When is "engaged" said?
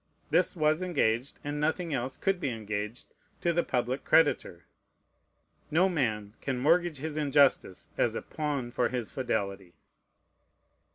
0.81-1.37, 2.49-3.13